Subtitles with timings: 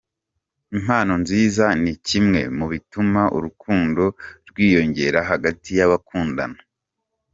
[0.75, 4.03] Impano nziza ni kimwe mu bituma urukundo
[4.49, 6.59] rwiyongera hagati y'abakundana.